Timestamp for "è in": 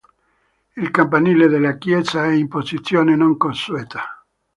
2.25-2.47